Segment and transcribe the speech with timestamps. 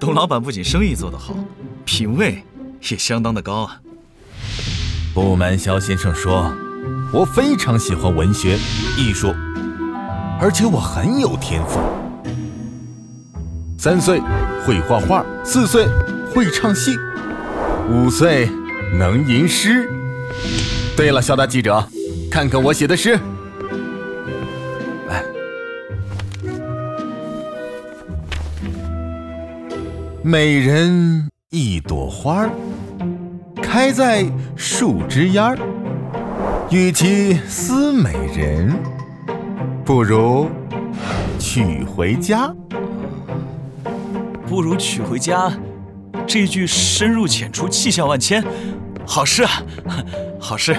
[0.00, 1.34] 董老板不仅生意做得好，
[1.84, 2.42] 品味
[2.90, 3.80] 也相当的高啊。
[5.14, 6.52] 不瞒肖先生说，
[7.12, 8.58] 我非常喜欢文学
[8.96, 9.34] 艺术，
[10.40, 11.78] 而且我很有天赋。
[13.76, 14.20] 三岁
[14.64, 15.86] 会画画，四岁
[16.34, 16.96] 会唱戏，
[17.88, 18.48] 五岁
[18.98, 19.88] 能吟诗。
[20.96, 21.88] 对了，肖大记者，
[22.30, 23.18] 看看我写的诗。
[30.22, 32.50] 美人一朵花儿，
[33.62, 34.26] 开在
[34.56, 35.58] 树枝丫儿。
[36.70, 38.76] 与其思美人，
[39.84, 40.50] 不如
[41.38, 42.52] 娶回家。
[44.46, 45.52] 不如娶回家，
[46.26, 48.44] 这句深入浅出，气象万千，
[49.06, 49.62] 好诗啊，
[50.40, 50.76] 好诗。